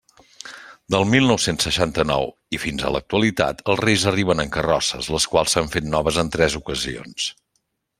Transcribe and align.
Del 0.93 1.03
mil 1.09 1.27
nou-cents 1.31 1.65
seixanta-nou 1.67 2.25
i 2.59 2.61
fins 2.65 2.87
a 2.89 2.93
l'actualitat, 2.97 3.63
els 3.75 3.83
Reis 3.85 4.09
arriben 4.15 4.45
en 4.47 4.53
carrosses, 4.59 5.15
les 5.19 5.33
quals 5.35 5.57
s'han 5.57 5.75
fet 5.79 5.91
noves 5.97 6.23
en 6.25 6.37
tres 6.39 6.63
ocasions. 6.65 7.33